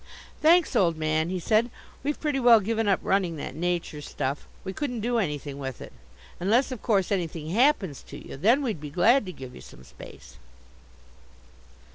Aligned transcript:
"Thanks, 0.41 0.75
old 0.75 0.97
man," 0.97 1.29
he 1.29 1.39
said, 1.39 1.69
"we've 2.01 2.19
pretty 2.19 2.39
well 2.39 2.59
given 2.59 2.87
up 2.87 2.99
running 3.03 3.35
that 3.35 3.53
nature 3.53 4.01
stuff. 4.01 4.47
We 4.63 4.73
couldn't 4.73 5.01
do 5.01 5.19
anything 5.19 5.59
with 5.59 5.79
it 5.79 5.93
unless, 6.39 6.71
of 6.71 6.81
course, 6.81 7.11
anything 7.11 7.51
happens 7.51 8.01
to 8.07 8.17
you. 8.17 8.35
Then 8.35 8.63
we'd 8.63 8.81
be 8.81 8.89
glad 8.89 9.27
to 9.27 9.31
give 9.31 9.53
you 9.53 9.61
some 9.61 9.83
space." 9.83 10.37